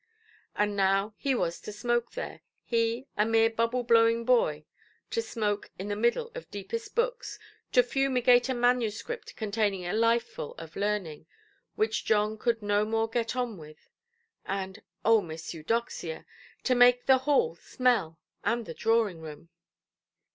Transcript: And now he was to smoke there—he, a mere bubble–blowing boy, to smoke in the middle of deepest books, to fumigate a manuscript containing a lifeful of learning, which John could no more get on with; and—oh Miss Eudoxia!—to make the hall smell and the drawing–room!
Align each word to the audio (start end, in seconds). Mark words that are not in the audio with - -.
And 0.55 0.75
now 0.75 1.13
he 1.15 1.35
was 1.35 1.61
to 1.61 1.71
smoke 1.71 2.13
there—he, 2.13 3.05
a 3.15 3.23
mere 3.23 3.51
bubble–blowing 3.51 4.25
boy, 4.25 4.65
to 5.11 5.21
smoke 5.21 5.69
in 5.77 5.89
the 5.89 5.95
middle 5.95 6.31
of 6.33 6.49
deepest 6.49 6.95
books, 6.95 7.37
to 7.71 7.83
fumigate 7.83 8.49
a 8.49 8.55
manuscript 8.55 9.35
containing 9.35 9.85
a 9.85 9.93
lifeful 9.93 10.55
of 10.55 10.75
learning, 10.75 11.27
which 11.75 12.03
John 12.03 12.39
could 12.39 12.63
no 12.63 12.83
more 12.83 13.07
get 13.07 13.35
on 13.35 13.59
with; 13.59 13.89
and—oh 14.47 15.21
Miss 15.21 15.53
Eudoxia!—to 15.53 16.73
make 16.73 17.05
the 17.05 17.19
hall 17.19 17.53
smell 17.53 18.17
and 18.43 18.65
the 18.65 18.73
drawing–room! 18.73 19.49